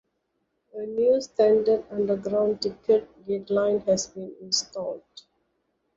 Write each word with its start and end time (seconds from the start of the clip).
A 0.73 0.81
new 0.83 1.21
standard 1.21 1.85
Underground 1.91 2.59
ticket 2.63 3.07
gateline 3.27 3.85
has 3.85 4.07
been 4.07 4.35
installed. 4.41 5.03